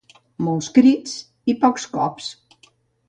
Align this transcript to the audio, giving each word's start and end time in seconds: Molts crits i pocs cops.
Molts 0.45 0.69
crits 0.77 1.13
i 1.53 1.55
pocs 1.65 1.85
cops. 1.99 2.31